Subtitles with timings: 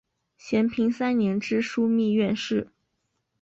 [0.35, 2.71] 咸平三年知枢密院事。